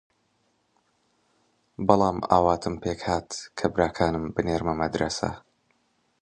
[1.87, 5.31] بەڵام ئاواتم پێک هات کە براکانم بنێرمە مەدرەسە